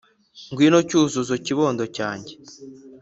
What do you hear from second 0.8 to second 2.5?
Cyuzuzo kibondo cyanjye